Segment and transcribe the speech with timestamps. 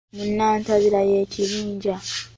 [0.15, 1.95] Mu nnantabira y’ekibinja